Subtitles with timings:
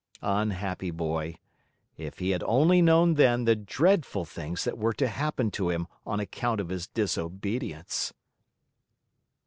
[0.23, 1.37] Unhappy boy!
[1.95, 5.85] If he had only known then the dreadful things that were to happen to him
[6.07, 8.11] on account of his disobedience!